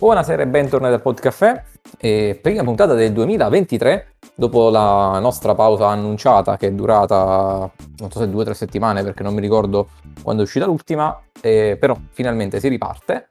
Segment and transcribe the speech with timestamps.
[0.00, 1.62] Buonasera e bentornati al Podcaffè.
[1.98, 8.18] E prima puntata del 2023, dopo la nostra pausa annunciata che è durata non so
[8.20, 9.90] se due o tre settimane perché non mi ricordo
[10.22, 13.28] quando è uscita l'ultima, eh, però finalmente si riparte.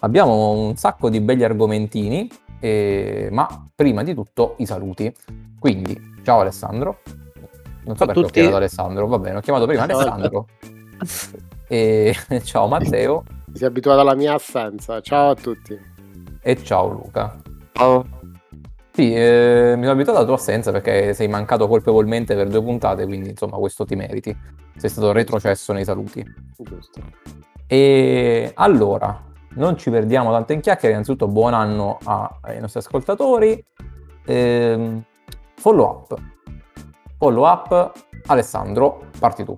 [0.00, 2.30] Abbiamo un sacco di belli argomentini,
[2.60, 5.10] eh, ma prima di tutto i saluti.
[5.58, 6.98] Quindi, ciao Alessandro.
[7.86, 8.32] Non so a perché ho tutti.
[8.34, 9.98] chiamato Alessandro, va bene, ho chiamato prima Ciao.
[9.98, 10.46] Alessandro.
[11.66, 13.24] e ciao Matteo
[13.54, 15.00] Si è abituato alla mia assenza.
[15.00, 15.89] Ciao a tutti.
[16.42, 17.36] E ciao Luca.
[17.72, 18.04] Ciao.
[18.92, 23.06] Sì, eh, mi sono abituato alla tua assenza perché sei mancato colpevolmente per due puntate,
[23.06, 24.36] quindi insomma questo ti meriti.
[24.76, 26.24] Sei stato retrocesso nei saluti.
[26.58, 27.00] Giusto.
[27.66, 29.22] E allora,
[29.54, 33.64] non ci perdiamo tanto in chiacchiere, innanzitutto buon anno a- ai nostri ascoltatori.
[34.26, 35.02] Ehm,
[35.54, 36.20] follow up.
[37.16, 37.92] Follow up,
[38.26, 39.56] Alessandro, parti tu.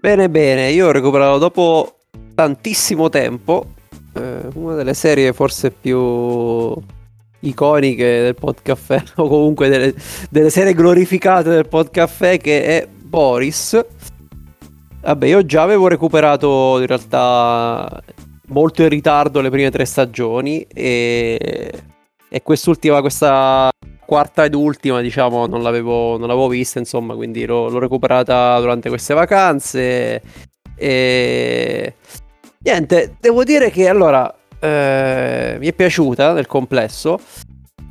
[0.00, 1.96] Bene, bene, io ho recuperato dopo
[2.34, 3.73] tantissimo tempo
[4.14, 6.74] eh, una delle serie forse più
[7.40, 9.94] iconiche del Podcaffè, o comunque delle,
[10.30, 13.84] delle serie glorificate del Podcaffè, che è Boris.
[15.00, 18.02] Vabbè, io già avevo recuperato in realtà
[18.48, 21.70] molto in ritardo le prime tre stagioni e,
[22.28, 23.70] e quest'ultima, questa
[24.06, 28.88] quarta ed ultima, diciamo, non l'avevo, non l'avevo vista, insomma, quindi l'ho, l'ho recuperata durante
[28.88, 30.22] queste vacanze.
[30.76, 31.94] E
[32.64, 37.18] niente, devo dire che allora eh, mi è piaciuta nel complesso,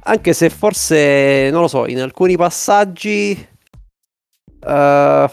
[0.05, 3.31] anche se forse, non lo so, in alcuni passaggi.
[4.66, 5.29] eh,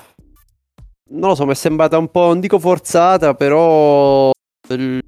[1.13, 4.31] non lo so, mi è sembrata un po', non dico forzata, però.
[4.69, 5.01] il-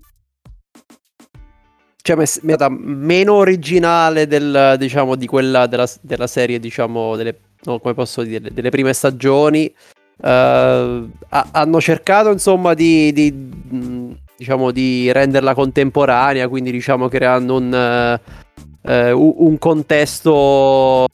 [2.05, 7.39] Cioè, mi è sembrata meno originale del, diciamo, di quella della, della serie, diciamo, delle,
[7.63, 9.73] no, come posso dire, delle prime stagioni.
[10.25, 17.73] Ha- hanno cercato, insomma, di, di, mh, diciamo, di renderla contemporanea, quindi, diciamo, creando un,
[17.73, 18.21] eh,
[18.83, 21.07] eh, un contesto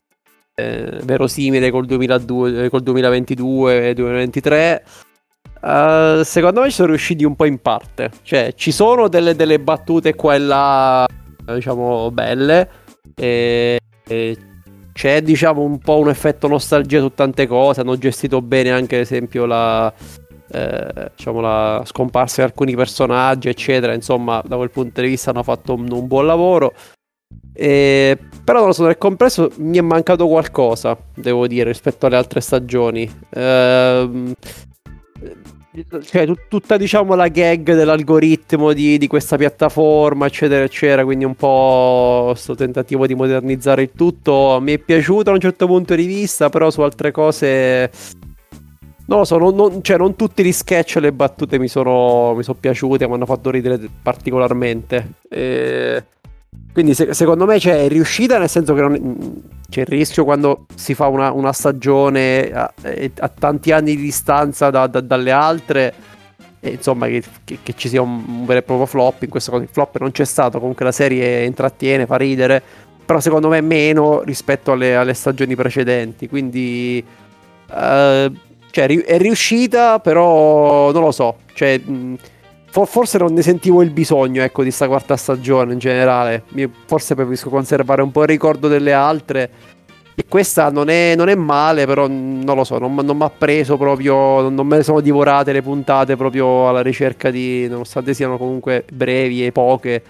[0.55, 4.85] eh, verosimile col, 2002, eh, col 2022 e 2023.
[5.63, 8.11] Eh, secondo me ci sono riusciti un po' in parte.
[8.23, 12.69] Cioè, ci sono delle, delle battute qua e là, eh, diciamo, belle.
[13.15, 14.37] E, e
[14.95, 17.83] c'è, diciamo, un po' un effetto nostalgia su tante cose.
[17.83, 19.93] Hanno gestito bene anche, ad esempio, la.
[20.51, 25.43] Eh, diciamo la scomparsa di alcuni personaggi eccetera insomma da quel punto di vista hanno
[25.43, 26.73] fatto un, un buon lavoro
[27.53, 32.17] e- però non lo so, nel complesso mi è mancato qualcosa, devo dire, rispetto alle
[32.17, 33.11] altre stagioni.
[33.31, 34.33] Ehm,
[36.03, 41.05] cioè, tut- tutta diciamo la gag dell'algoritmo di, di questa piattaforma, eccetera, eccetera.
[41.05, 44.59] Quindi un po' questo tentativo di modernizzare il tutto.
[44.61, 47.91] Mi è piaciuto da un certo punto di vista, però su altre cose.
[49.09, 52.35] Non lo so, non, non- cioè, non tutti gli sketch e le battute mi sono,
[52.35, 55.13] mi sono piaciute, mi hanno fatto ridere particolarmente.
[55.31, 56.05] E...
[56.75, 60.67] Quindi se- secondo me cioè, è riuscita nel senso che non- c'è il rischio quando
[60.75, 62.71] si fa una, una stagione a,
[63.21, 65.95] a tanti anni di distanza da- da- dalle altre,
[66.61, 69.23] e insomma che, che- che ci sia un, un vero e proprio flop.
[69.23, 72.63] In questo caso il flop non c'è stato, comunque la serie intrattiene, fa ridere,
[73.07, 76.29] però secondo me meno rispetto alle, alle stagioni precedenti.
[76.29, 77.03] Quindi
[77.71, 78.33] eh,
[78.71, 81.37] cioè, è riuscita, però non lo so.
[81.55, 81.81] Cioè,
[82.71, 86.45] forse non ne sentivo il bisogno, ecco, di sta quarta stagione in generale.
[86.87, 89.51] Forse preferisco conservare un po' il ricordo delle altre.
[90.15, 93.77] E questa non è, non è male, però non lo so, non, mi ha preso
[93.77, 98.37] proprio, non, non me le sono divorate le puntate proprio alla ricerca di, nonostante siano
[98.37, 100.03] comunque brevi e poche.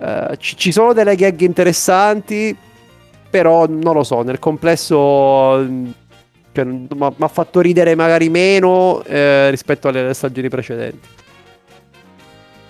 [0.00, 2.56] Eh, ci, ci sono delle gag interessanti,
[3.28, 5.66] però non lo so, nel complesso
[6.52, 11.08] cioè, mi ha fatto ridere magari meno eh, rispetto alle, stagioni precedenti.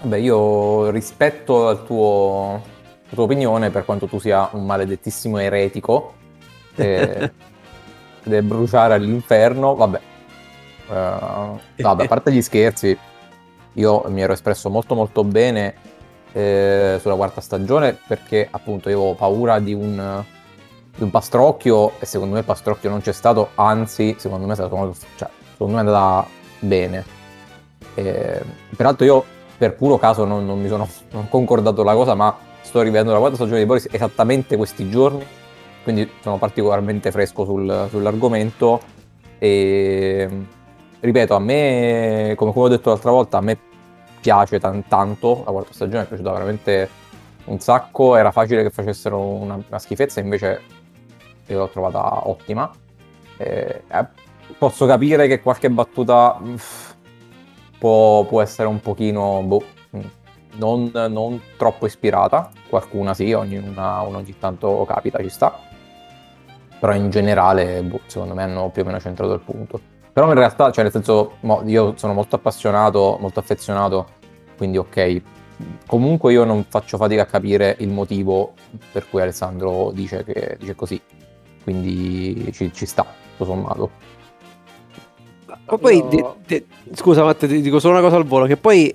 [0.02, 2.62] Vabbè, io rispetto al tuo,
[3.08, 6.14] la tua opinione per quanto tu sia un maledettissimo eretico
[6.76, 7.32] e
[8.22, 10.00] deve bruciare all'inferno, vabbè.
[10.90, 12.96] Eh, vabbè, a parte gli scherzi,
[13.74, 15.74] io mi ero espresso molto molto bene
[16.32, 20.24] eh, sulla quarta stagione perché appunto io avevo paura di un
[21.10, 25.28] pastrocchio e secondo me il pastrocchio non c'è stato, anzi secondo me è stato cioè,
[25.52, 26.26] secondo me è andata
[26.60, 27.04] bene.
[27.94, 28.42] Eh,
[28.76, 29.24] peraltro io
[29.56, 33.18] per puro caso non, non mi sono non concordato la cosa, ma sto rivedendo la
[33.18, 35.24] quarta stagione di Boris esattamente questi giorni,
[35.82, 38.80] quindi sono particolarmente fresco sul- sull'argomento
[39.38, 40.28] e
[41.00, 43.58] ripeto, a me, come, come ho detto l'altra volta, a me
[44.20, 46.88] piace tan- tanto, la quarta stagione mi è piaciuta veramente
[47.46, 50.60] un sacco, era facile che facessero una, una schifezza, invece
[51.54, 52.70] l'ho trovata ottima.
[53.36, 53.82] Eh,
[54.58, 56.94] posso capire che qualche battuta uff,
[57.78, 59.64] può, può essere un pochino boh,
[59.96, 60.00] mm,
[60.56, 65.58] non, non troppo ispirata, qualcuna sì, ogni, una, una ogni tanto capita, ci sta,
[66.78, 69.80] però in generale boh, secondo me hanno più o meno centrato il punto.
[70.12, 71.36] Però in realtà, cioè nel senso,
[71.66, 74.06] io sono molto appassionato, molto affezionato,
[74.56, 75.22] quindi ok,
[75.86, 78.54] comunque io non faccio fatica a capire il motivo
[78.92, 81.00] per cui Alessandro dice, che, dice così,
[81.62, 83.90] quindi ci, ci sta, tutto sommato.
[85.66, 86.08] Ma poi, io...
[86.08, 88.94] de, de, scusa Matte, ti dico solo una cosa al volo, che poi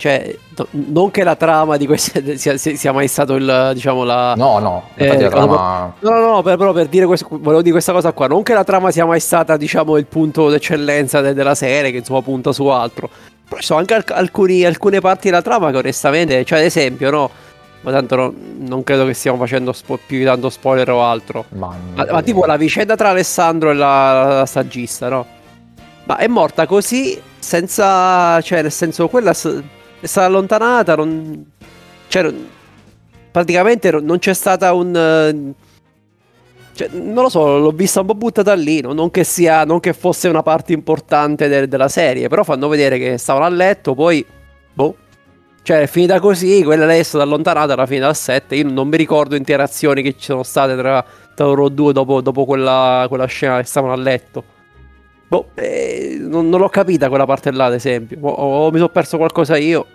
[0.00, 0.34] cioè,
[0.70, 4.34] non che la trama di queste sia, sia mai stato il, diciamo, la...
[4.34, 5.94] No, no, eh, la trama...
[5.98, 8.54] no, no, no, per, però per dire questo, volevo dire questa cosa qua, non che
[8.54, 12.50] la trama sia mai stata, diciamo, il punto d'eccellenza de, della serie, che insomma punta
[12.50, 13.10] su altro,
[13.46, 17.30] però ci sono anche alcuni, alcune parti della trama che onestamente, cioè ad esempio, no,
[17.82, 21.46] ma tanto no, non credo che stiamo facendo spo- più di tanto spoiler o altro,
[21.50, 25.26] ma, ma, tipo la vicenda tra Alessandro e la, la, la saggista, no?
[26.04, 31.44] Ma è morta così, senza, cioè nel senso, quella è stata allontanata, non...
[32.08, 32.32] Cioè,
[33.30, 35.52] praticamente non c'è stata un...
[36.72, 39.92] Cioè, non lo so, l'ho vista un po' buttata lì, non che, sia, non che
[39.92, 44.24] fosse una parte importante de- della serie, però fanno vedere che stavano a letto, poi...
[44.72, 44.96] Boh.
[45.62, 48.88] Cioè, è finita così, quella lei è stata allontanata alla fine dal 7, io non
[48.88, 51.04] mi ricordo interazioni che ci sono state tra,
[51.34, 54.42] tra loro due dopo, dopo quella, quella scena che stavano a letto.
[55.28, 58.18] Boh, eh, non, non, l'ho capita quella parte là, ad esempio.
[58.20, 59.86] O, o mi sono perso qualcosa io.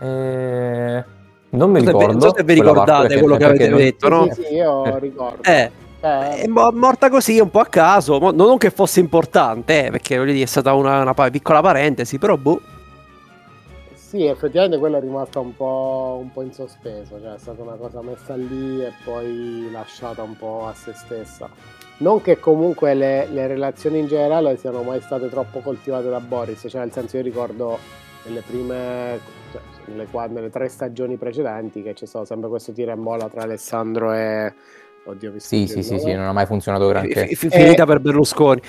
[0.00, 1.04] Eh,
[1.50, 2.12] non mi ricordo.
[2.12, 4.28] Non so se vi ricordate quello che avete detto, no?
[4.32, 5.42] Sì, sì, io ricordo.
[5.42, 5.70] Eh.
[6.04, 6.42] Eh.
[6.42, 10.44] È morta così un po' a caso, non che fosse importante, eh, perché voglio dire,
[10.44, 12.60] è stata una, una piccola parentesi, però boh.
[13.94, 17.76] Sì, effettivamente quella è rimasta un po', un po', in sospeso, cioè è stata una
[17.76, 21.48] cosa messa lì e poi lasciata un po' a se stessa.
[21.96, 26.66] Non che comunque le, le, relazioni in generale siano mai state troppo coltivate da Boris,
[26.68, 27.78] cioè nel senso io ricordo
[28.24, 29.18] nelle prime,
[29.50, 33.42] cioè, nelle, nelle tre stagioni precedenti che c'è stato sempre questo tiro in bolla tra
[33.42, 34.52] Alessandro e...
[35.04, 37.26] Oddio, mi sì, sì, sì, sì, non ha mai funzionato granché.
[37.28, 37.86] F- finita e...
[37.86, 38.60] per Berlusconi.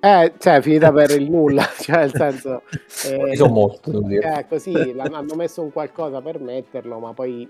[0.00, 2.62] Eh, cioè, finita per il nulla, cioè nel senso...
[3.06, 4.38] Eh, sono molto, devo dire.
[4.38, 7.42] Eh, così, hanno messo un qualcosa per metterlo, ma poi,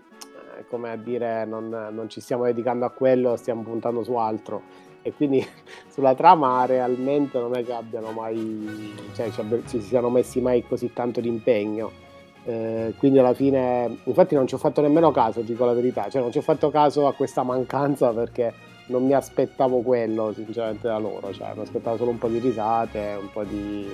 [0.59, 4.63] eh, come a dire, non, non ci stiamo dedicando a quello, stiamo puntando su altro
[5.07, 5.47] e quindi
[5.89, 9.31] sulla trama realmente non è che abbiano mai, cioè
[9.67, 12.03] ci, siano messi mai così tanto di impegno.
[12.47, 16.21] Eh, quindi alla fine, infatti non ci ho fatto nemmeno caso, dico la verità, cioè
[16.21, 18.53] non ci ho fatto caso a questa mancanza perché
[18.87, 23.17] non mi aspettavo quello sinceramente da loro, cioè mi aspettavo solo un po' di risate,
[23.19, 23.89] un po' di...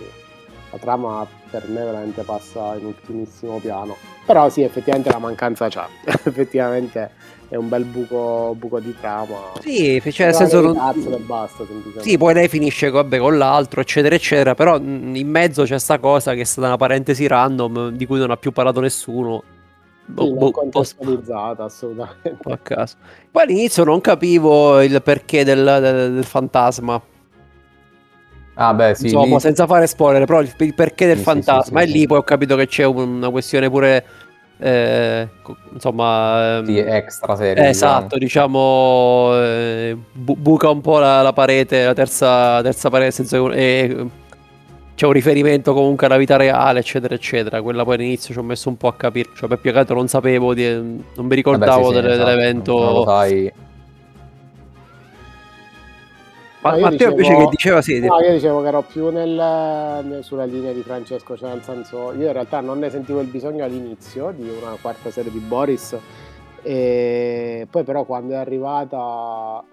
[0.72, 3.96] La trama per me veramente passa in ultimissimo piano.
[4.24, 7.10] Però sì, effettivamente la mancanza c'è, effettivamente
[7.50, 9.52] è un bel buco, buco di trama.
[9.60, 10.74] Sì, cioè nel senso non...
[10.76, 11.64] cazzo e basta,
[11.98, 16.32] Sì, poi lei finisce vabbè, con l'altro, eccetera, eccetera, però in mezzo c'è sta cosa
[16.34, 19.42] che è stata una parentesi random di cui non ha più parlato nessuno.
[20.06, 22.38] Boh, sì, boh, contestualizzata assolutamente.
[22.48, 22.96] A caso.
[23.28, 27.02] Poi all'inizio non capivo il perché del, del, del fantasma.
[28.54, 29.06] Ah, beh, sì.
[29.06, 29.40] Insomma, lì...
[29.40, 31.80] senza fare spoiler, però il, il perché del sì, fantasma.
[31.80, 34.04] Sì, sì, e lì poi ho capito che c'è una questione pure
[34.60, 35.28] eh,
[35.72, 41.32] insomma ehm, sì, extra serie esatto diciamo, diciamo eh, bu- buca un po' la, la,
[41.32, 44.06] parete la terza, terza parete senza, e
[44.94, 48.68] c'è un riferimento comunque alla vita reale eccetera eccetera quella poi all'inizio ci ho messo
[48.68, 51.84] un po' a capire cioè per più che altro non sapevo di, non mi ricordavo
[51.84, 52.28] Vabbè, sì, sì, delle, esatto.
[52.28, 53.52] dell'evento non lo sai
[56.62, 58.00] ma, Matteo dicevo, invece che diceva sì.
[58.00, 59.30] No, io dicevo che ero più nel,
[60.04, 63.28] nel, sulla linea di Francesco, cioè nel senso, io in realtà non ne sentivo il
[63.28, 65.96] bisogno all'inizio di una quarta serie di Boris,
[66.62, 69.64] e poi però quando è arrivata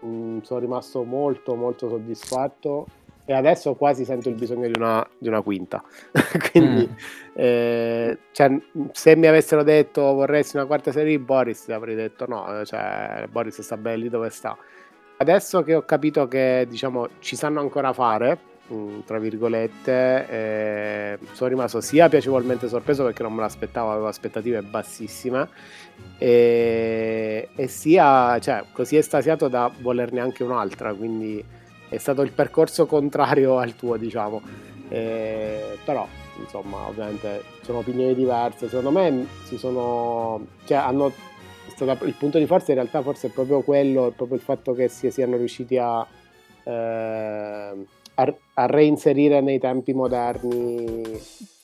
[0.00, 2.86] mh, mm, sono rimasto molto molto soddisfatto
[3.24, 5.82] e adesso quasi sento il bisogno di una, di una quinta.
[6.50, 6.94] Quindi, mm.
[7.34, 8.58] eh, cioè,
[8.92, 13.60] se mi avessero detto vorresti una quarta serie di Boris, avrei detto no, cioè, Boris
[13.60, 14.56] sta bene lì dove sta
[15.20, 18.38] Adesso che ho capito che diciamo ci sanno ancora fare,
[18.72, 24.62] mm, tra virgolette, eh, sono rimasto sia piacevolmente sorpreso perché non me l'aspettavo, avevo aspettative
[24.62, 25.48] bassissime,
[26.18, 31.44] e, e sia cioè, così estasiato da volerne anche un'altra, quindi
[31.88, 34.40] è stato il percorso contrario al tuo, diciamo.
[34.88, 36.06] Eh, però
[36.38, 41.12] insomma ovviamente sono opinioni diverse secondo me si sono cioè hanno
[41.86, 44.88] stata, il punto di forza in realtà forse è proprio quello, proprio il fatto che
[44.88, 46.06] si siano riusciti a,
[46.64, 51.02] eh, a, a, reinserire nei tempi moderni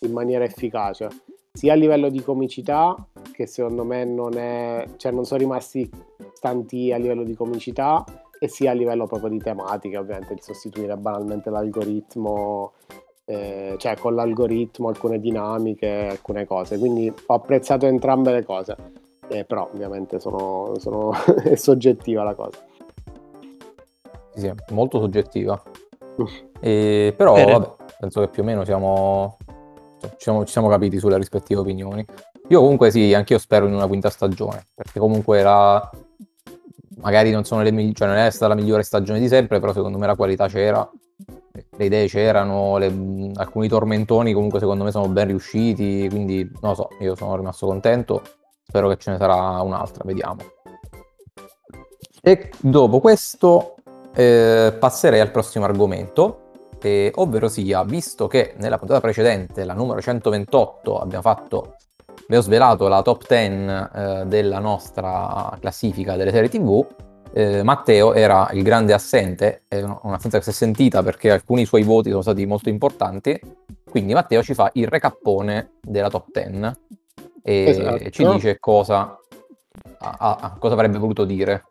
[0.01, 1.09] in maniera efficace,
[1.53, 2.95] sia a livello di comicità,
[3.33, 5.89] che secondo me non è, cioè non sono rimasti
[6.33, 8.05] stanti a livello di comicità,
[8.39, 12.73] e sia a livello proprio di tematica, ovviamente, il sostituire banalmente l'algoritmo
[13.27, 16.79] eh, cioè con l'algoritmo, alcune dinamiche, alcune cose.
[16.79, 18.77] Quindi ho apprezzato entrambe le cose,
[19.29, 21.13] eh, però ovviamente sono, sono
[21.43, 22.59] è soggettiva la cosa.
[24.35, 25.61] Sì, molto soggettiva.
[26.61, 29.37] E, però vabbè, penso che più o meno siamo,
[30.01, 32.05] cioè, ci, siamo, ci siamo capiti sulle rispettive opinioni.
[32.49, 35.91] Io comunque sì, anch'io spero in una quinta stagione, perché comunque la...
[36.97, 39.99] magari non, sono le, cioè non è stata la migliore stagione di sempre, però secondo
[39.99, 40.89] me la qualità c'era
[41.77, 46.75] le idee c'erano, le, alcuni tormentoni comunque secondo me sono ben riusciti, quindi non lo
[46.75, 48.23] so, io sono rimasto contento,
[48.75, 50.39] spero che ce ne sarà un'altra, vediamo.
[52.21, 53.77] E dopo questo
[54.13, 56.51] eh, passerei al prossimo argomento,
[56.83, 61.77] eh, ovvero sia, visto che nella puntata precedente, la numero 128, abbiamo fatto,
[62.29, 63.53] ho svelato la top 10
[63.95, 66.85] eh, della nostra classifica delle serie TV,
[67.33, 71.85] eh, Matteo era il grande assente, è un'assenza che si è sentita perché alcuni suoi
[71.85, 73.41] voti sono stati molto importanti,
[73.89, 76.73] quindi Matteo ci fa il recappone della top 10
[77.47, 78.09] e esatto.
[78.09, 79.19] ci dice cosa,
[79.99, 81.65] ah, ah, cosa avrebbe voluto dire.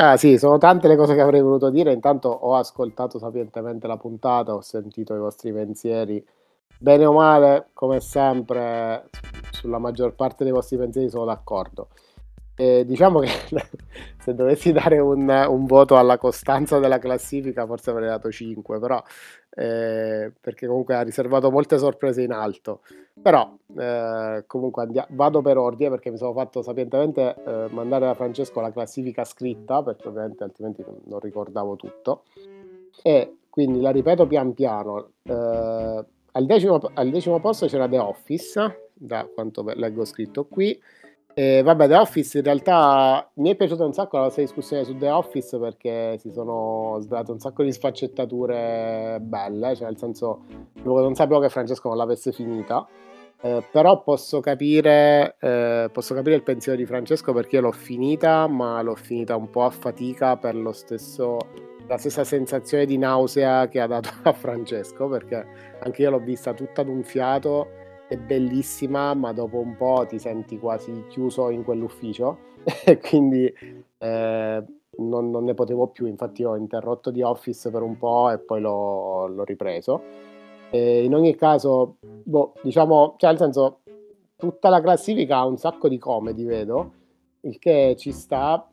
[0.00, 3.96] Ah sì, sono tante le cose che avrei voluto dire, intanto ho ascoltato sapientemente la
[3.96, 6.24] puntata, ho sentito i vostri pensieri,
[6.78, 9.08] bene o male, come sempre,
[9.50, 11.88] sulla maggior parte dei vostri pensieri sono d'accordo.
[12.60, 13.28] Eh, diciamo che
[14.18, 19.00] se dovessi dare un, un, voto alla costanza della classifica forse avrei dato 5, però
[19.50, 22.80] eh, perché comunque ha riservato molte sorprese in alto.
[23.22, 28.14] Però eh, comunque andia- vado per ordine perché mi sono fatto sapientemente eh, mandare da
[28.14, 32.24] Francesco la classifica scritta, perché ovviamente altrimenti non ricordavo tutto.
[33.04, 35.10] E quindi la ripeto pian piano.
[35.22, 40.76] Eh, al decimo, al decimo posto c'era The Office, da quanto leggo scritto qui.
[41.38, 44.96] E vabbè, The Office in realtà mi è piaciuta un sacco la nostra discussione su
[44.96, 50.40] The Office perché si sono svelate un sacco di sfaccettature belle, cioè nel senso
[50.82, 52.84] non sapevo che Francesco non l'avesse finita.
[53.40, 58.48] Eh, però posso capire, eh, posso capire il pensiero di Francesco perché io l'ho finita,
[58.48, 61.38] ma l'ho finita un po' a fatica per lo stesso,
[61.86, 65.46] la stessa sensazione di nausea che ha dato a Francesco, perché
[65.84, 67.77] anche io l'ho vista tutta ad un fiato
[68.08, 72.38] è bellissima, ma dopo un po' ti senti quasi chiuso in quell'ufficio
[72.84, 73.52] e quindi
[73.98, 74.64] eh,
[74.96, 76.06] non, non, ne potevo più.
[76.06, 80.02] Infatti, ho interrotto di Office per un po' e poi l'ho, l'ho ripreso.
[80.70, 83.80] E in ogni caso, boh, diciamo, cioè nel senso,
[84.36, 86.92] tutta la classifica ha un sacco di comedy, vedo,
[87.42, 88.66] il che ci sta.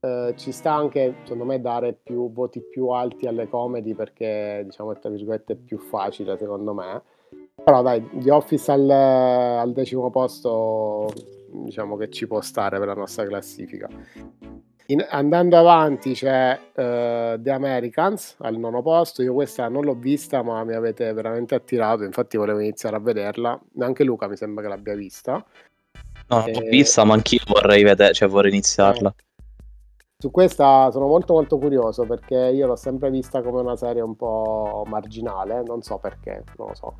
[0.00, 4.98] Eh, ci sta anche, secondo me, dare più voti più alti alle comedy perché, diciamo,
[4.98, 7.02] tra virgolette, è più facile, secondo me
[7.64, 11.12] però dai, The Office al, al decimo posto
[11.52, 13.88] diciamo che ci può stare per la nostra classifica.
[14.86, 19.22] In, andando avanti c'è uh, The Americans al nono posto.
[19.22, 22.02] Io questa non l'ho vista, ma mi avete veramente attirato.
[22.02, 23.58] Infatti, volevo iniziare a vederla.
[23.78, 25.44] Anche Luca mi sembra che l'abbia vista.
[26.28, 26.52] No, e...
[26.52, 29.14] l'ho vista, ma anch'io vorrei vedere, cioè vorrei iniziarla.
[29.16, 29.22] Eh.
[30.18, 34.14] Su questa sono molto molto curioso perché io l'ho sempre vista come una serie un
[34.14, 36.94] po' marginale, non so perché, non lo so.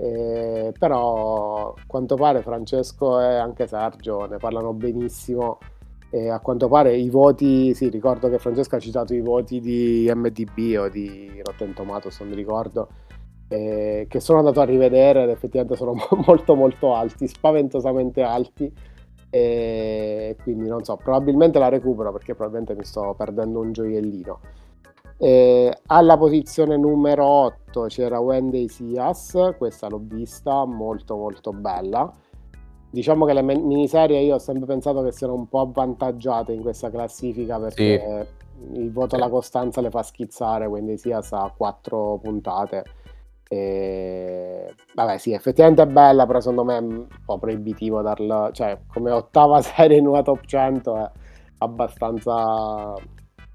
[0.00, 5.58] Eh, però a quanto pare Francesco e anche Sergio ne parlano benissimo
[6.10, 10.10] e a quanto pare i voti, sì ricordo che Francesco ha citato i voti di
[10.14, 12.88] MDB o di Rotten Tomatoes, non mi ricordo,
[13.48, 15.94] eh, che sono andato a rivedere ed effettivamente sono
[16.26, 18.72] molto molto alti, spaventosamente alti
[19.30, 24.40] e quindi non so, probabilmente la recupero perché probabilmente mi sto perdendo un gioiellino.
[25.20, 32.10] Eh, alla posizione numero 8 c'era Wendy Sias, questa l'ho vista, molto molto bella.
[32.90, 36.88] Diciamo che le miniserie io ho sempre pensato che siano un po' avvantaggiate in questa
[36.88, 38.28] classifica perché
[38.72, 38.80] sì.
[38.80, 42.84] il voto alla costanza le fa schizzare, Wendy Sias ha 4 puntate.
[43.48, 44.72] E...
[44.94, 49.10] Vabbè, sì, effettivamente è bella, però secondo me è un po' proibitivo darla, cioè come
[49.10, 51.10] ottava serie in una top 100 è
[51.58, 52.94] abbastanza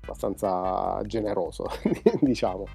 [0.03, 1.65] abbastanza generoso,
[2.21, 2.65] diciamo.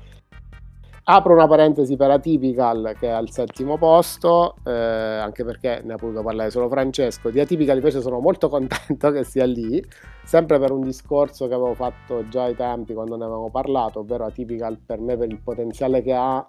[1.11, 5.97] Apro una parentesi per Atypical che è al settimo posto, eh, anche perché ne ha
[5.97, 7.31] potuto parlare solo Francesco.
[7.31, 9.83] Di Atypical invece sono molto contento che sia lì,
[10.23, 14.27] sempre per un discorso che avevo fatto già ai tempi quando ne avevamo parlato, ovvero
[14.27, 16.47] Atypical per me per il potenziale che ha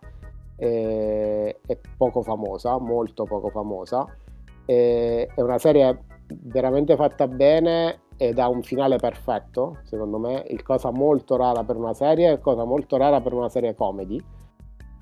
[0.58, 4.06] eh, è poco famosa, molto poco famosa.
[4.66, 10.92] È una serie veramente fatta bene ed ha un finale perfetto, secondo me, il cosa
[10.92, 14.22] molto rara per una serie, cosa molto rara per una serie comedy.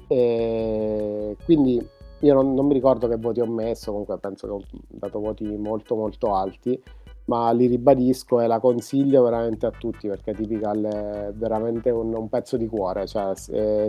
[0.08, 1.84] E quindi
[2.20, 5.46] io non, non, mi ricordo che voti ho messo, comunque penso che ho dato voti
[5.58, 6.80] molto molto alti,
[7.26, 12.30] ma li ribadisco e la consiglio veramente a tutti perché Typical è veramente un, un
[12.30, 13.34] pezzo di cuore, cioè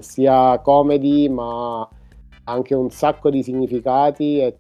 [0.00, 1.86] sia comedy ma
[2.44, 4.58] anche un sacco di significati e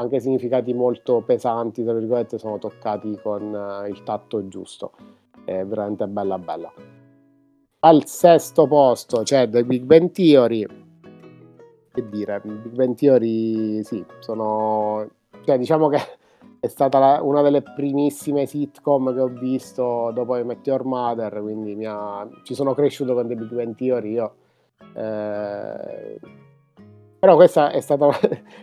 [0.00, 4.92] anche significati molto pesanti, tra virgolette, sono toccati con uh, il tatto giusto.
[5.44, 6.72] È veramente bella bella.
[7.80, 10.66] Al sesto posto c'è The Big Bang Theory.
[11.92, 15.06] Che dire, Big Bang Theory, sì, sono...
[15.44, 15.98] Cioè, diciamo che
[16.60, 21.40] è stata la, una delle primissime sitcom che ho visto dopo I Met Your Mother,
[21.42, 24.34] quindi ha, ci sono cresciuto con The Big Bang Theory io.
[24.94, 26.20] Eh,
[27.20, 28.08] però questa è stata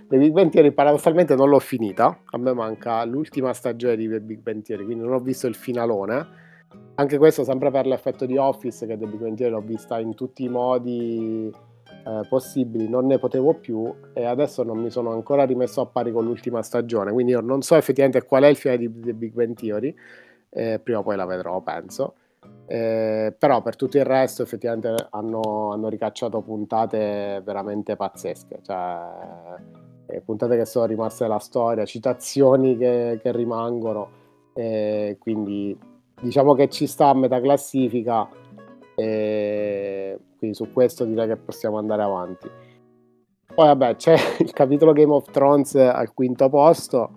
[0.08, 2.24] The Big Bang Theory paradossalmente non l'ho finita.
[2.26, 5.54] A me manca l'ultima stagione di The Big Bang Theory quindi non ho visto il
[5.54, 6.46] finalone.
[6.96, 10.16] Anche questo sempre per l'effetto di Office che The Big Bang Theory l'ho vista in
[10.16, 11.54] tutti i modi
[12.04, 12.90] eh, possibili.
[12.90, 16.64] Non ne potevo più e adesso non mi sono ancora rimesso a pari con l'ultima
[16.64, 17.12] stagione.
[17.12, 19.94] Quindi io non so effettivamente qual è il finale di The Big Bang Theory
[20.50, 22.16] eh, prima o poi la vedrò penso
[22.66, 29.10] eh, però per tutto il resto effettivamente hanno, hanno ricacciato puntate veramente pazzesche, cioè
[30.08, 34.10] eh, puntate che sono rimaste nella storia, citazioni che, che rimangono,
[34.54, 35.78] eh, quindi
[36.22, 38.28] diciamo che ci sta a metà classifica,
[38.96, 42.50] quindi su questo direi che possiamo andare avanti.
[43.54, 47.12] Poi vabbè c'è il capitolo Game of Thrones al quinto posto,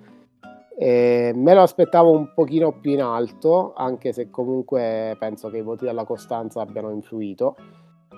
[0.83, 5.63] eh, me lo aspettavo un pochino più in alto, anche se comunque penso che i
[5.63, 7.55] voti della Costanza abbiano influito.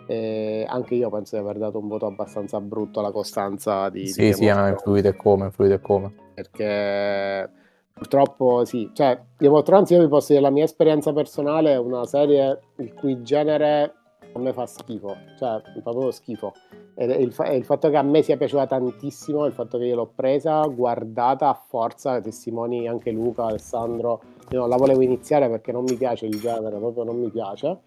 [0.06, 4.06] Eh, anche io penso di aver dato un voto abbastanza brutto alla Costanza di...
[4.06, 6.14] Sì, di sì, hanno influito e come, influito e come.
[6.34, 7.50] Perché
[7.92, 11.78] purtroppo sì, cioè Game of Thrones io vi posso dire la mia esperienza personale è
[11.78, 14.01] una serie il cui genere
[14.32, 16.52] a me fa schifo, cioè fa proprio schifo.
[16.94, 19.94] E il, fa- il, fatto che a me sia piaciuta tantissimo, il fatto che io
[19.94, 24.20] l'ho presa, guardata a forza, testimoni anche Luca, Alessandro,
[24.50, 27.78] io non la volevo iniziare perché non mi piace il genere, proprio non mi piace.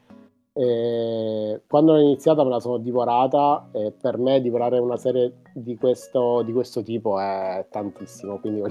[0.58, 5.76] E quando l'ho iniziata me la sono divorata e per me divorare una serie di
[5.76, 8.62] questo, di questo tipo è tantissimo, quindi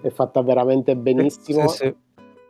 [0.00, 1.68] è fatta veramente benissimo.
[1.68, 1.96] Sì, sì.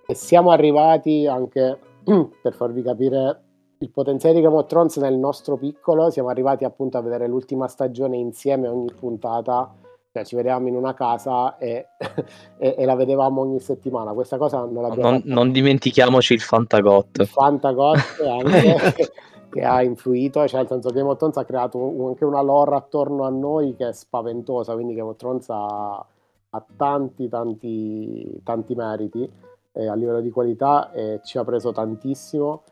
[0.07, 1.79] E siamo arrivati anche,
[2.43, 3.43] per farvi capire
[3.83, 7.67] il potenziale di Game of Thrones nel nostro piccolo, siamo arrivati appunto a vedere l'ultima
[7.67, 9.73] stagione insieme ogni puntata,
[10.13, 11.87] cioè ci vedevamo in una casa e,
[12.59, 14.13] e, e la vedevamo ogni settimana.
[14.13, 17.21] Questa cosa non l'abbiamo Non, non dimentichiamoci il Fantagot.
[17.21, 19.13] Il Fantagot anche
[19.49, 22.77] che ha influito, cioè nel senso che Game of Thrones ha creato anche una lore
[22.77, 26.05] attorno a noi che è spaventosa, quindi Game of Thrones ha,
[26.51, 29.29] ha tanti tanti tanti meriti
[29.73, 32.63] eh, a livello di qualità e ci ha preso tantissimo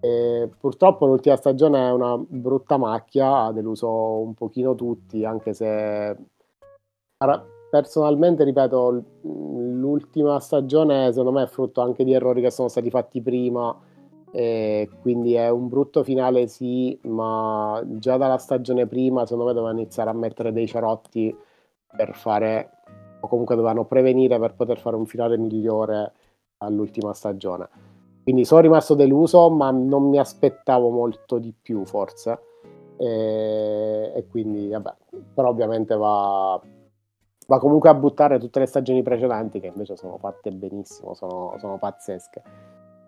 [0.00, 6.16] e purtroppo l'ultima stagione è una brutta macchia, ha deluso un pochino tutti, anche se
[7.70, 13.20] personalmente, ripeto, l'ultima stagione secondo me è frutto anche di errori che sono stati fatti
[13.20, 13.76] prima,
[14.30, 20.10] quindi è un brutto finale sì, ma già dalla stagione prima secondo me dovevano iniziare
[20.10, 21.36] a mettere dei cerotti
[21.96, 22.70] per fare,
[23.20, 26.12] o comunque dovevano prevenire per poter fare un finale migliore
[26.58, 27.87] all'ultima stagione
[28.28, 32.38] quindi sono rimasto deluso, ma non mi aspettavo molto di più, forse.
[32.98, 34.94] E, e quindi, vabbè,
[35.32, 36.60] però ovviamente va,
[37.46, 41.78] va, comunque a buttare tutte le stagioni precedenti, che invece sono fatte benissimo, sono, sono
[41.78, 42.42] pazzesche.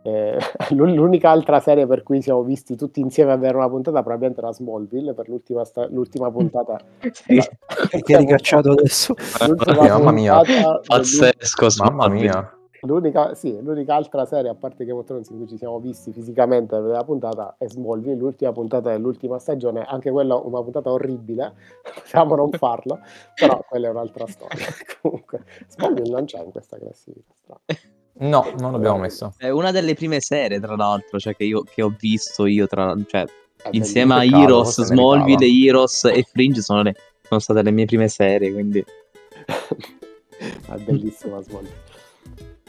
[0.05, 0.39] E,
[0.73, 4.55] l'unica altra serie per cui siamo visti tutti insieme a avere una puntata probabilmente era
[4.55, 6.81] Smallville per l'ultima, sta- l'ultima puntata.
[7.13, 7.45] Sì, la...
[8.01, 9.15] che hai ricacciato adesso.
[9.67, 10.41] Mamma mia.
[10.87, 15.49] pazzesco mamma mia L'unica, sì, l'unica altra serie, a parte Game of Thrones, in cui
[15.49, 20.62] ci siamo visti fisicamente nella puntata è Smallville, l'ultima puntata dell'ultima stagione, anche quella una
[20.62, 21.55] puntata orribile,
[22.01, 23.01] possiamo non farlo,
[23.35, 24.64] però quella è un'altra storia.
[25.03, 27.61] Comunque, Smallville non c'è in questa classifica.
[28.21, 29.35] No, non l'abbiamo messo.
[29.37, 32.95] È una delle prime serie, tra l'altro, cioè che, io, che ho visto io, tra,
[33.07, 33.25] cioè,
[33.73, 38.53] insieme a Heroes, Smallville, Heroes e Fringe sono, le, sono state le mie prime serie,
[38.53, 38.83] quindi...
[40.69, 41.89] è bellissima Smallville.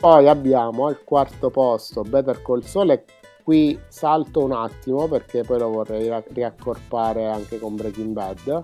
[0.02, 3.04] Poi abbiamo al quarto posto Better Call Saul e
[3.44, 8.64] qui salto un attimo perché poi lo vorrei riaccorpare anche con Breaking Bad.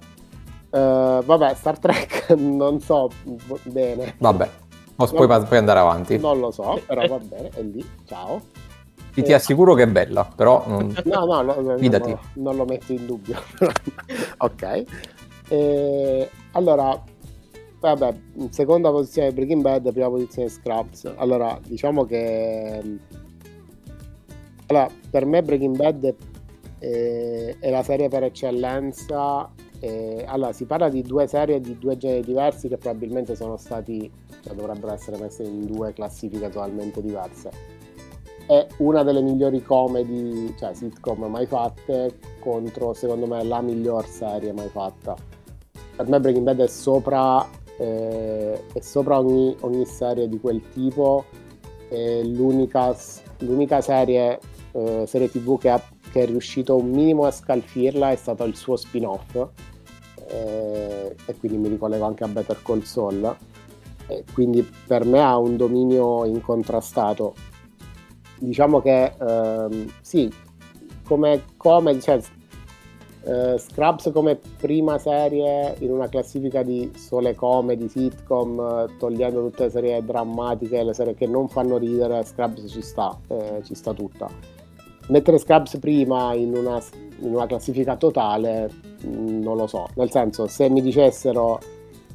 [0.71, 3.11] Uh, vabbè, Star Trek non so
[3.65, 4.15] bene.
[4.17, 4.49] Vabbè,
[4.95, 6.17] non, puoi, puoi, andare avanti.
[6.17, 8.41] Non lo so, però va bene, è lì, ciao.
[9.13, 10.91] Ti, ti assicuro che è bella, però non...
[11.05, 12.09] No, no, no, Fidati.
[12.09, 13.39] no non lo metto in dubbio.
[14.37, 14.83] ok.
[15.49, 16.99] E, allora,
[17.95, 18.13] Vabbè,
[18.49, 21.13] seconda posizione Breaking Bad, prima posizione Scraps.
[21.15, 22.81] Allora, diciamo che...
[24.67, 26.15] Allora, per me Breaking Bad
[26.79, 29.49] è, è la serie per eccellenza.
[29.79, 34.11] E, allora, si parla di due serie di due generi diversi che probabilmente sono stati,
[34.43, 37.51] cioè dovrebbero essere messe in due classifiche totalmente diverse.
[38.45, 44.51] È una delle migliori comedy, cioè sitcom mai fatte, contro secondo me la miglior serie
[44.51, 45.15] mai fatta
[45.97, 47.43] per me Breaking Bad è sopra,
[47.77, 51.25] eh, è sopra ogni, ogni, serie di quel tipo.
[51.87, 52.95] È l'unica,
[53.39, 54.39] l'unica serie,
[54.71, 58.55] eh, serie tv che, ha, che, è riuscito un minimo a scalfirla è stato il
[58.55, 59.35] suo spin-off.
[60.29, 63.35] Eh, e quindi mi ricollego anche a Better Call Saul.
[64.33, 67.35] quindi per me ha un dominio incontrastato.
[68.39, 70.31] Diciamo che ehm, sì,
[71.07, 72.19] come comedy, cioè
[73.27, 79.65] Uh, Scrubs come prima serie in una classifica di sole comedy, sitcom, uh, togliendo tutte
[79.65, 83.91] le serie drammatiche, le serie che non fanno ridere, Scrubs ci sta, eh, ci sta
[83.91, 84.29] tutta.
[85.09, 86.81] Mettere Scrubs prima in una,
[87.19, 88.71] in una classifica totale,
[89.03, 91.59] mh, mm, non lo so, nel senso se mi dicessero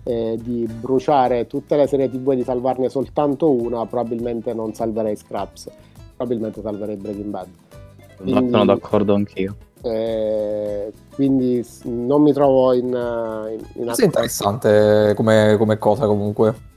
[0.05, 5.17] eh, di bruciare tutte le serie tv e di salvarne soltanto una, probabilmente non salverei
[5.17, 5.71] Scrubs,
[6.17, 7.49] probabilmente salverei Breaking Bad.
[8.17, 8.49] Quindi...
[8.51, 9.57] Sono d'accordo anch'io.
[9.83, 16.71] Eh, quindi non mi trovo in, in, in È interessante come, come, cosa comunque.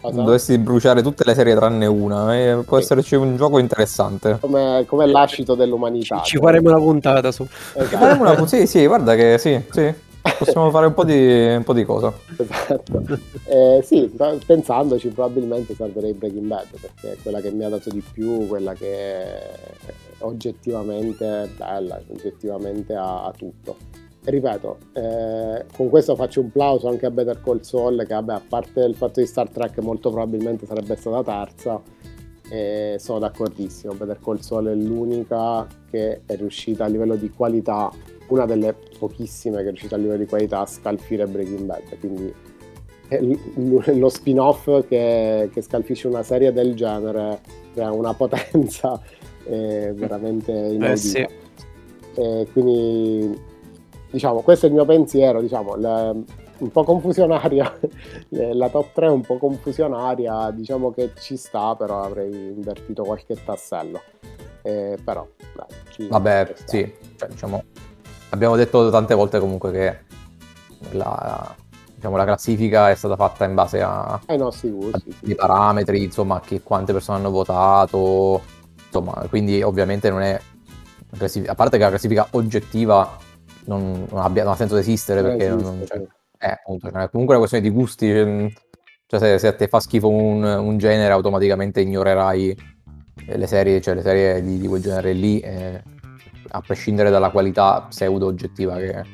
[0.00, 0.22] Cosa?
[0.22, 2.82] Dovessi bruciare tutte le serie tranne una, eh, può sì.
[2.82, 4.38] esserci un gioco interessante.
[4.40, 6.22] Come, come l'ascito dell'umanità.
[6.22, 7.46] Ci, ci faremo una puntata su.
[7.74, 8.20] Esatto.
[8.20, 9.92] Una, sì, sì, guarda che sì, sì.
[10.38, 12.12] Possiamo fare un po' di, un po di cosa.
[12.36, 13.02] Esatto.
[13.44, 14.10] Eh, sì,
[14.46, 18.72] pensandoci probabilmente salverei Breaking Bad perché è quella che mi ha dato di più, quella
[18.72, 19.34] che
[20.20, 23.76] oggettivamente bella, oggettivamente ha, ha tutto.
[24.22, 28.42] Ripeto, eh, con questo faccio un plauso anche a Better Call Saul che vabbè, a
[28.46, 31.80] parte il fatto di Star Trek molto probabilmente sarebbe stata terza,
[32.50, 37.90] e sono d'accordissimo, Better Call Saul è l'unica che è riuscita a livello di qualità,
[38.28, 42.34] una delle pochissime che è riuscita a livello di qualità a scalfire Breaking Bad, quindi
[43.98, 47.40] lo spin-off che, che scalfisce una serie del genere
[47.72, 49.00] crea una potenza
[49.44, 50.90] è veramente inaudita.
[50.92, 51.26] Eh sì.
[52.14, 53.40] E quindi,
[54.10, 56.24] diciamo, questo è il mio pensiero, diciamo, le,
[56.60, 57.78] un po' confusionaria,
[58.28, 63.36] la top 3 è un po' confusionaria, diciamo che ci sta, però avrei invertito qualche
[63.42, 64.00] tassello.
[64.62, 67.62] Eh, però, dai, Vabbè, sì, cioè, diciamo,
[68.30, 69.98] abbiamo detto tante volte comunque che
[70.92, 71.54] la,
[71.94, 75.34] diciamo, la classifica è stata fatta in base a, ai nostri gusti, sì.
[75.34, 78.42] parametri, insomma, che, quante persone hanno votato,
[78.90, 80.40] insomma, quindi ovviamente non è
[81.46, 83.18] a parte che la classifica oggettiva
[83.64, 86.02] non, non, abbia, non ha senso di esistere perché esiste, non, cioè,
[86.36, 88.52] è, appunto, è comunque una questione di gusti cioè,
[89.06, 92.56] cioè se, se, a te fa schifo un, un, genere automaticamente ignorerai
[93.26, 95.82] le serie, cioè le serie di, di quel genere lì eh,
[96.48, 99.04] a prescindere dalla qualità pseudo oggettiva che,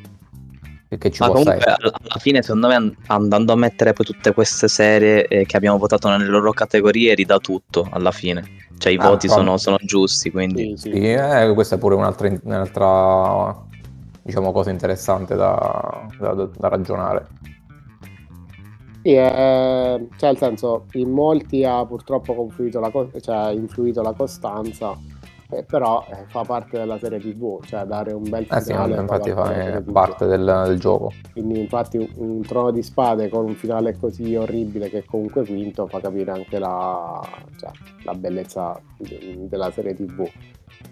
[0.89, 1.89] che ci Ma possa comunque, essere.
[1.89, 6.09] alla fine secondo me andando a mettere poi tutte queste serie eh, che abbiamo votato
[6.09, 10.77] nelle loro categorie ridà tutto alla fine cioè i ah, voti sono, sono, giusti, quindi...
[10.77, 11.01] Sì, sì.
[11.01, 13.65] Eh, questa è pure un'altra, un'altra
[14.23, 17.27] diciamo, cosa interessante da, da, da ragionare.
[19.03, 24.99] Sì, eh, cioè nel senso, in molti ha purtroppo la, cioè, influito la costanza
[25.51, 28.93] eh, però eh, fa parte della serie tv, cioè dare un bel finale.
[28.93, 31.13] Eh sì, infatti fa parte del, del, gioco.
[31.33, 36.01] Quindi infatti un, trono di spade con un finale così orribile che comunque vinto fa
[36.01, 37.21] capire anche la,
[37.59, 37.71] cioè,
[38.05, 40.29] la bellezza della serie tv.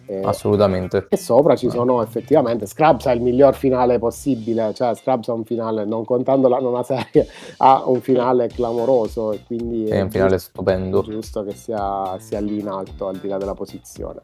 [0.07, 1.07] Eh, Assolutamente.
[1.09, 5.45] E sopra ci sono effettivamente Scrubs ha il miglior finale possibile, cioè Scrubs ha un
[5.45, 7.27] finale, non contando la nona serie,
[7.59, 11.03] ha un finale clamoroso e quindi è, è un finale stupendo.
[11.03, 14.21] Giusto che sia, sia lì in alto al di là della posizione.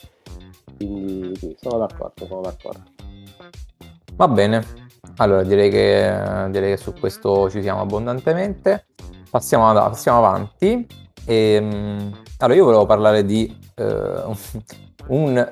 [0.76, 2.82] Quindi sì, sono d'accordo, sono d'accordo.
[4.14, 4.62] Va bene,
[5.16, 8.86] allora direi che, direi che su questo ci siamo abbondantemente.
[9.30, 10.86] Passiamo, passiamo avanti.
[11.24, 14.22] E, ehm, allora io volevo parlare di eh,
[15.08, 15.50] un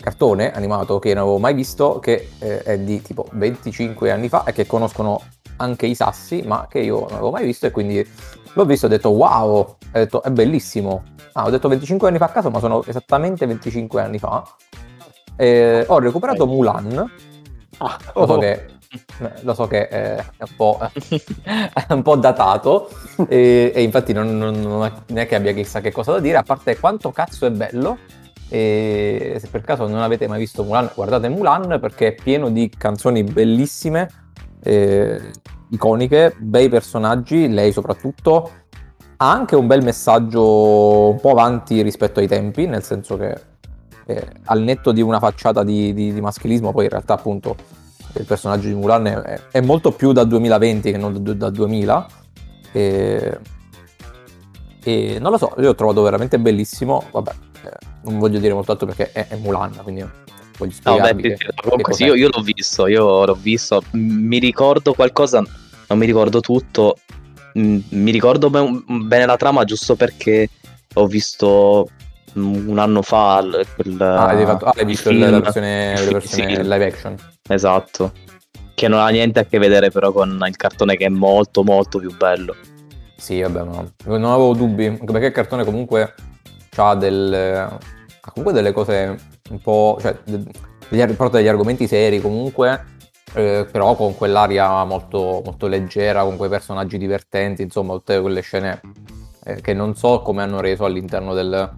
[0.00, 4.44] cartone animato che non avevo mai visto, che eh, è di tipo 25 anni fa
[4.44, 5.20] e che conoscono
[5.56, 8.06] anche i sassi, ma che io non avevo mai visto e quindi
[8.54, 12.18] l'ho visto e ho detto wow, ho detto è bellissimo, Ah, ho detto 25 anni
[12.18, 14.44] fa a caso, ma sono esattamente 25 anni fa.
[15.36, 17.10] Eh, ho recuperato Mulan.
[17.78, 18.38] Ah, lo so oh.
[18.38, 18.66] che
[19.42, 20.78] lo so che è un po',
[21.42, 22.90] è un po datato
[23.28, 26.42] e, e infatti non, non, non, è che abbia chissà che cosa da dire, a
[26.42, 27.98] parte quanto cazzo è bello.
[28.48, 32.68] E se per caso non avete mai visto Mulan, guardate Mulan perché è pieno di
[32.68, 34.10] canzoni bellissime,
[34.62, 35.30] eh,
[35.70, 38.50] iconiche, bei personaggi, lei soprattutto,
[39.16, 43.40] ha anche un bel messaggio un po' avanti rispetto ai tempi, nel senso che
[44.04, 47.56] eh, al netto di una facciata di, di, di, maschilismo, poi in realtà appunto
[48.14, 52.06] il personaggio di Mulan è, è molto più da 2020 che non da, da 2000.
[52.72, 53.38] E,
[54.84, 57.30] e, non lo so, io l'ho trovato veramente bellissimo, vabbè,
[57.64, 57.70] eh,
[58.04, 60.04] non voglio dire molto altro perché è, è Mulan, quindi
[60.58, 63.82] voglio spiegarvi no, beh, che, comunque che sì, io, io, l'ho visto, io l'ho visto,
[63.92, 65.44] mi ricordo qualcosa
[65.92, 66.96] non mi ricordo tutto.
[67.54, 70.48] Mi ricordo ben- bene la trama giusto perché
[70.94, 71.86] ho visto
[72.34, 73.44] un anno fa
[73.76, 76.62] quel, ah, hai, fatto, ah, hai visto la versione, la versione Sì.
[76.62, 77.16] live action.
[77.48, 78.12] Esatto.
[78.74, 81.98] Che non ha niente a che vedere però con il cartone che è molto molto
[81.98, 82.54] più bello.
[83.16, 86.14] Sì, vabbè, ma non avevo dubbi, anche perché il cartone comunque
[86.76, 87.78] ha del,
[88.20, 89.16] comunque delle cose
[89.50, 90.44] un po', cioè, de-
[90.88, 92.84] degli, porta degli argomenti seri comunque,
[93.34, 98.80] eh, però con quell'aria molto, molto leggera, con quei personaggi divertenti, insomma, tutte quelle scene
[99.44, 101.70] eh, che non so come hanno reso all'interno del,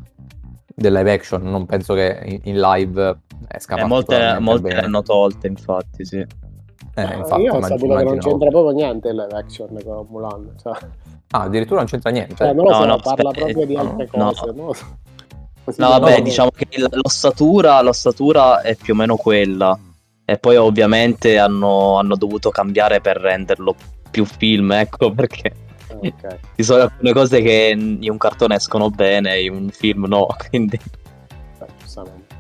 [0.75, 6.05] del live action, non penso che in, live esca Eh, molte molte hanno tolte, infatti,
[6.05, 6.19] sì.
[6.19, 9.69] Eh, Ah, infatti, io ho immag- saputo che non c'entra proprio niente il live action
[9.85, 10.55] con Mulan.
[10.63, 10.73] Cioè,
[11.31, 12.37] Ah, addirittura non c'entra niente.
[12.37, 14.25] cioè, non lo No, so, no, parla aspetta, proprio di no, altre no.
[14.33, 14.53] cose.
[14.53, 14.73] No,
[15.65, 19.77] che vabbè, diciamo che l'ossatura, l'ossatura è più o meno quella.
[20.27, 23.75] E poi ovviamente hanno, hanno dovuto cambiare per renderlo
[24.11, 25.53] più film, ecco, perché
[25.95, 26.39] Ah, ok.
[26.57, 30.79] ci sono alcune cose che in un cartone escono bene, in un film no, quindi...
[31.81, 32.35] Giustamente.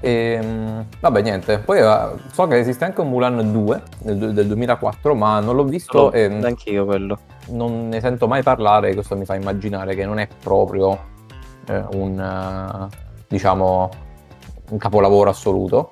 [0.00, 1.58] Ehm, vabbè, niente.
[1.58, 5.64] Poi eh, so che esiste anche un Mulan 2 del, del 2004, ma non l'ho
[5.64, 7.18] visto e Anch'io quello.
[7.48, 8.94] non ne sento mai parlare.
[8.94, 10.98] Questo mi fa immaginare che non è proprio
[11.66, 13.90] eh, un, eh, diciamo,
[14.70, 15.90] un capolavoro assoluto.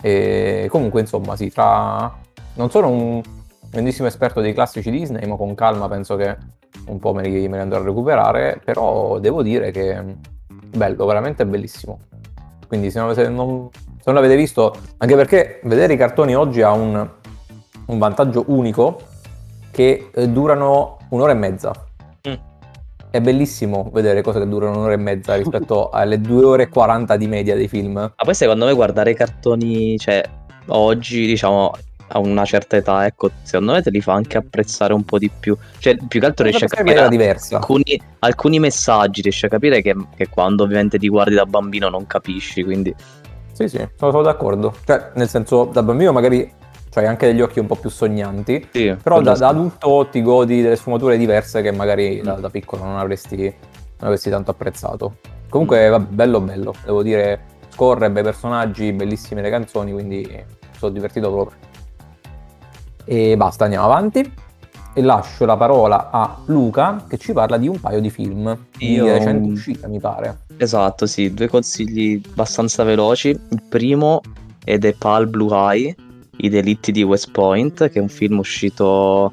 [0.00, 2.16] E comunque, insomma, sì, tra...
[2.54, 3.22] Non sono un
[3.70, 6.36] grandissimo esperto dei classici Disney, ma con calma penso che
[6.86, 10.02] un po' me li, me li andrò a recuperare, però devo dire che
[10.46, 11.98] bello, veramente bellissimo.
[12.66, 16.62] Quindi se non, se non- se non l'avete visto, anche perché vedere i cartoni oggi
[16.62, 17.08] ha un,
[17.86, 19.00] un vantaggio unico
[19.70, 21.72] che eh, durano un'ora e mezza.
[22.28, 22.34] Mm.
[23.10, 27.16] È bellissimo vedere cose che durano un'ora e mezza rispetto alle due ore e 40
[27.16, 27.92] di media dei film.
[27.92, 30.22] Ma poi secondo me guardare i cartoni, cioè,
[30.68, 31.72] oggi, diciamo,
[32.08, 35.30] a una certa età, ecco, secondo me te li fa anche apprezzare un po' di
[35.30, 35.56] più.
[35.78, 37.00] Cioè, più che altro riesci a capire
[37.50, 42.06] alcuni, alcuni messaggi, riesci a capire che, che quando ovviamente ti guardi da bambino non
[42.06, 42.94] capisci, quindi...
[43.52, 44.74] Sì, sì, sono, sono d'accordo.
[44.84, 46.50] Cioè, nel senso, da bambino magari
[46.94, 50.62] hai anche degli occhi un po' più sognanti, Sì, però da, da adulto ti godi
[50.62, 52.40] delle sfumature diverse che magari da, Mm.
[52.40, 53.54] da piccolo non avresti, non
[53.98, 55.16] avresti tanto apprezzato.
[55.48, 60.44] Comunque, vabbè, bello bello, devo dire, scorre, bei personaggi, bellissime le canzoni, quindi
[60.76, 61.58] sono divertito proprio.
[63.10, 64.30] E basta, andiamo avanti.
[64.92, 68.92] E lascio la parola a Luca che ci parla di un paio di film di
[68.92, 70.40] Io- recente uscita, mi pare.
[70.58, 73.28] Esatto, sì, due consigli abbastanza veloci.
[73.28, 74.20] Il primo
[74.62, 75.96] è The Pal Blue Eye,
[76.36, 79.32] I delitti di West Point, che è un film uscito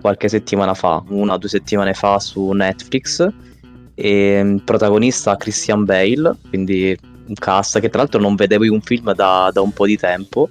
[0.00, 3.28] qualche settimana fa, una o due settimane fa su Netflix.
[3.94, 6.96] E il protagonista Christian Bale, quindi
[7.26, 9.98] un cast che tra l'altro non vedevo in un film da, da un po' di
[9.98, 10.48] tempo.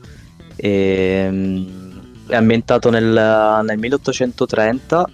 [0.55, 1.86] E, mm,
[2.27, 3.05] è ambientato nel,
[3.65, 5.09] nel 1830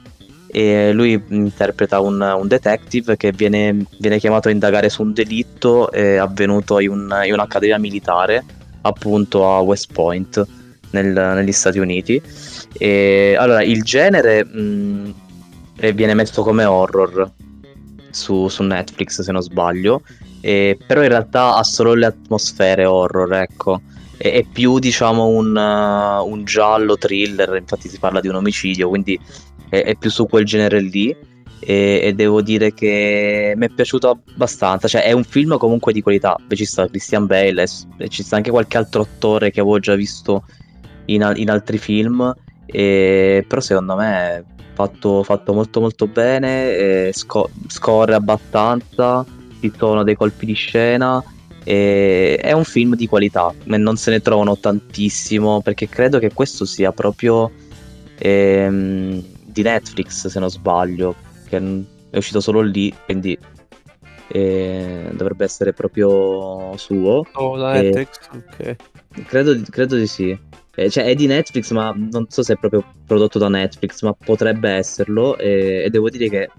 [0.47, 5.91] e lui interpreta un, un detective che viene, viene chiamato a indagare su un delitto
[5.91, 8.43] eh, avvenuto in, un- in un'accademia militare
[8.81, 10.45] appunto a West Point
[10.91, 12.21] nel- negli Stati Uniti.
[12.71, 15.15] E, allora, il genere mh,
[15.77, 17.31] eh, viene messo come horror
[18.09, 20.03] su, su Netflix se non sbaglio,
[20.39, 23.81] e- però in realtà ha solo le atmosfere horror, ecco.
[24.17, 28.89] È, è più diciamo un, uh, un giallo thriller, infatti si parla di un omicidio,
[28.89, 29.19] quindi
[29.69, 31.15] è, è più su quel genere lì
[31.59, 36.01] e, e devo dire che mi è piaciuto abbastanza, cioè è un film comunque di
[36.01, 37.65] qualità, Beh, ci sta Christian Bale
[37.97, 40.43] e, ci sta anche qualche altro attore che avevo già visto
[41.05, 42.33] in, in altri film,
[42.65, 49.25] e- però secondo me fatto, fatto molto molto bene, e sco- scorre abbastanza,
[49.59, 51.23] ci sono dei colpi di scena.
[51.63, 56.33] E è un film di qualità, ma non se ne trovano tantissimo perché credo che
[56.33, 57.51] questo sia proprio
[58.17, 61.15] ehm, di Netflix se non sbaglio,
[61.47, 61.57] che
[62.09, 63.37] è uscito solo lì, quindi
[64.27, 67.23] eh, dovrebbe essere proprio suo.
[67.33, 68.75] Oh, da Netflix, ok.
[69.25, 70.37] Credo, credo di sì.
[70.75, 74.13] Eh, cioè è di Netflix, ma non so se è proprio prodotto da Netflix, ma
[74.13, 75.37] potrebbe esserlo.
[75.37, 76.49] E, e devo dire che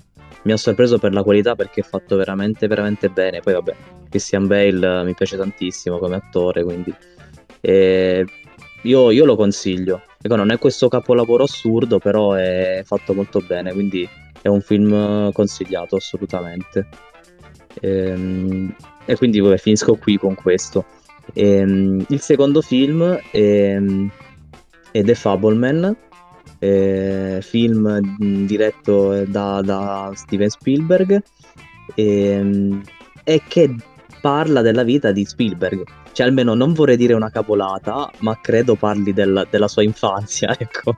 [0.45, 3.41] mi ha sorpreso per la qualità perché è fatto veramente, veramente bene.
[3.41, 3.75] Poi vabbè,
[4.09, 6.95] Christian Bale eh, mi piace tantissimo come attore, quindi
[7.61, 8.25] eh,
[8.83, 10.03] io, io lo consiglio.
[10.21, 14.09] Ecco, non è questo capolavoro assurdo, però è fatto molto bene, quindi
[14.41, 16.87] è un film consigliato assolutamente.
[17.81, 18.75] Ehm,
[19.07, 20.85] e quindi vabbè, finisco qui con questo.
[21.33, 23.81] Ehm, il secondo film è,
[24.91, 25.97] è The Fableman,
[26.65, 31.23] eh, film mh, diretto da, da Steven Spielberg
[31.95, 32.83] ehm,
[33.23, 33.75] e che
[34.23, 35.83] parla della vita di Spielberg.
[36.13, 40.97] Cioè, almeno non vorrei dire una cavolata, ma credo parli del- della sua infanzia, ecco.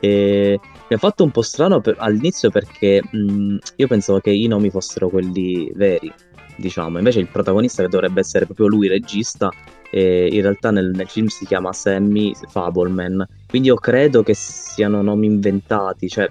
[0.00, 4.46] E mi ha fatto un po' strano per- all'inizio perché mh, io pensavo che i
[4.46, 6.10] nomi fossero quelli veri,
[6.56, 6.96] diciamo.
[6.96, 9.50] Invece il protagonista che dovrebbe essere proprio lui, regista,
[9.90, 13.26] e in realtà nel, nel film si chiama Sammy Fableman.
[13.48, 16.30] Quindi io credo che siano nomi inventati, cioè,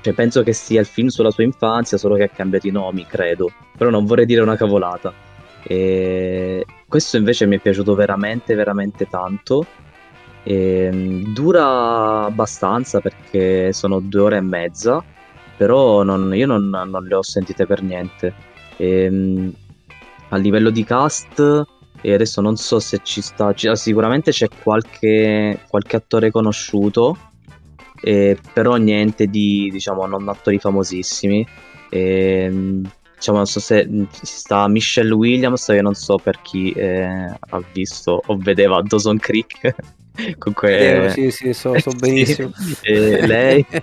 [0.00, 3.06] cioè penso che sia il film sulla sua infanzia, solo che ha cambiato i nomi,
[3.06, 3.50] credo.
[3.76, 5.12] Però non vorrei dire una cavolata.
[5.62, 9.66] E questo invece mi è piaciuto veramente, veramente tanto.
[10.42, 15.02] E, dura abbastanza perché sono due ore e mezza,
[15.56, 18.32] però non- io non, non le ho sentite per niente.
[18.76, 19.52] E,
[20.28, 21.64] a livello di cast,
[22.00, 27.16] e adesso non so se ci sta, ci- sicuramente c'è qualche, qualche attore conosciuto,
[28.02, 31.46] eh, però niente di, diciamo, non attori famosissimi.
[31.88, 32.50] E,
[33.14, 37.62] diciamo, non so se ci sta Michelle Williams, che non so per chi eh, ha
[37.72, 39.74] visto o vedeva Dawson Creek.
[40.38, 42.50] Comunque, Eh, sì, sì, so, so benissimo.
[42.82, 43.66] eh, lei.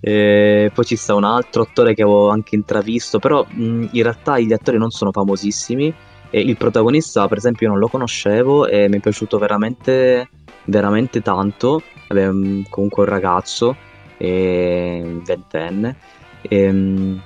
[0.00, 4.38] Eh, poi ci sta un altro attore che avevo anche intravisto, però mh, in realtà
[4.38, 5.94] gli attori non sono famosissimi.
[6.30, 10.28] E il protagonista, per esempio, io non lo conoscevo e mi è piaciuto veramente,
[10.64, 11.82] veramente tanto.
[12.08, 13.76] Vabbè, mh, comunque un ragazzo,
[14.18, 15.96] ventenne.
[16.42, 17.22] Ehm,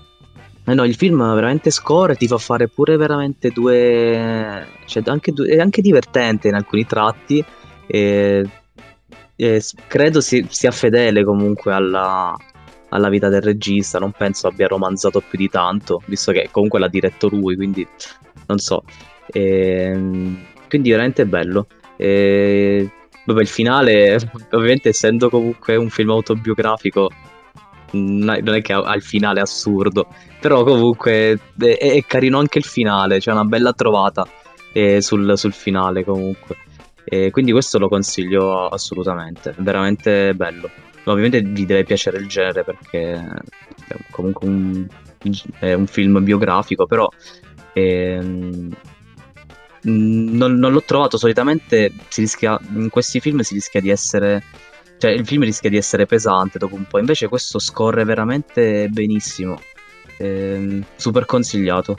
[0.64, 4.66] eh no, il film veramente scorre, ti fa fare pure veramente due...
[4.86, 7.44] Cioè, anche due- è anche divertente in alcuni tratti.
[7.86, 8.48] E,
[9.34, 12.34] e credo si- sia fedele comunque alla,
[12.90, 16.88] alla vita del regista, non penso abbia romanzato più di tanto, visto che comunque l'ha
[16.88, 17.86] diretto lui, quindi
[18.52, 18.84] non so.
[19.32, 21.66] Ehm, quindi veramente bello.
[21.96, 22.90] E,
[23.24, 24.18] vabbè, il finale,
[24.52, 27.10] ovviamente essendo comunque un film autobiografico,
[27.92, 30.06] non è che ha il finale assurdo,
[30.40, 34.26] però comunque è, è carino anche il finale, c'è una bella trovata
[34.72, 36.56] eh, sul, sul finale comunque.
[37.04, 40.70] E quindi questo lo consiglio assolutamente, è veramente bello.
[41.04, 44.86] Ovviamente vi deve piacere il genere perché è comunque un,
[45.58, 47.08] è un film biografico, però
[47.72, 48.74] ehm,
[49.82, 51.16] non, non l'ho trovato.
[51.16, 54.42] Solitamente rischia, in questi film si rischia di essere,
[54.98, 59.61] cioè il film rischia di essere pesante dopo un po', invece questo scorre veramente benissimo.
[60.18, 61.96] Ehm, super consigliato.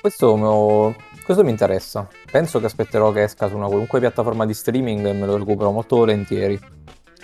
[0.00, 2.08] Questo, me lo- questo mi interessa.
[2.30, 5.70] Penso che aspetterò che esca su una qualunque piattaforma di streaming e me lo recupero
[5.72, 6.58] molto volentieri.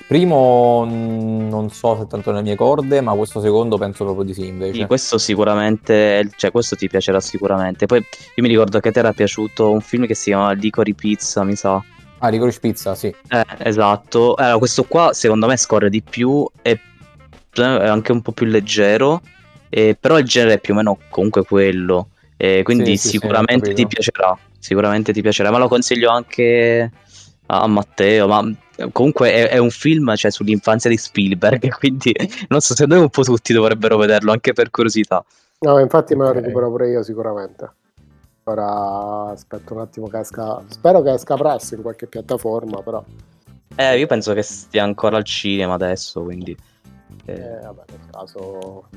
[0.07, 4.47] Primo non so se tanto nelle mie corde, ma questo secondo penso proprio di sì
[4.47, 4.81] invece.
[4.81, 7.87] Sì, questo sicuramente, cioè questo ti piacerà sicuramente.
[7.87, 10.95] Poi io mi ricordo che a te era piaciuto un film che si chiama Licori
[10.95, 11.83] Pizza, mi sa.
[12.19, 13.07] Ah, Licorice Pizza, sì.
[13.07, 14.35] Eh, esatto.
[14.35, 16.79] Allora, questo qua secondo me scorre di più è
[17.57, 19.21] anche un po' più leggero,
[19.69, 22.09] eh, però il genere è più o meno comunque quello.
[22.37, 24.39] Eh, quindi Sì, sì, sì, sicuramente ho ti piacerà.
[24.59, 26.91] Sicuramente ti piacerà, ma lo consiglio anche
[27.47, 28.29] a, a Matteo.
[28.29, 28.53] Ma
[28.91, 32.15] comunque è, è un film cioè, sull'infanzia di Spielberg, quindi
[32.49, 35.25] non so, secondo me un po' tutti dovrebbero vederlo, anche per curiosità.
[35.61, 37.71] No, infatti me lo recupero pure io sicuramente.
[38.45, 40.61] Ora aspetto un attimo che esca.
[40.69, 43.05] Spero che esca presto in qualche piattaforma, però.
[43.77, 46.57] Eh, io penso che stia ancora al cinema adesso, quindi...
[47.25, 48.89] eh, Eh, vabbè, nel caso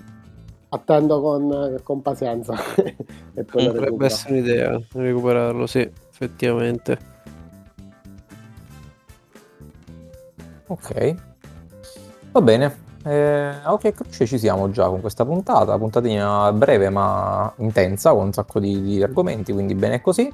[0.70, 2.54] attendo con, con pazienza
[3.34, 7.14] e poi lo Potrebbe essere un'idea recuperarlo, sì, effettivamente.
[10.68, 11.16] Ok.
[12.32, 12.84] Va bene.
[13.04, 18.34] Eh, ok, Croce ci siamo già con questa puntata, puntatina breve ma intensa, con un
[18.34, 20.32] sacco di, di argomenti, quindi bene così.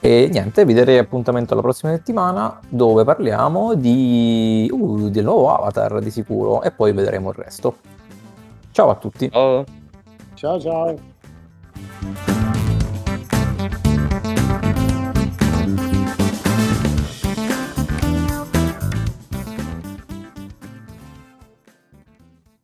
[0.00, 5.98] E niente, vi darei appuntamento alla prossima settimana dove parliamo di, uh, del nuovo Avatar
[5.98, 7.78] di sicuro e poi vedremo il resto.
[8.70, 9.28] Ciao a tutti.
[9.32, 9.64] oh.
[10.34, 11.16] Ciao ciao.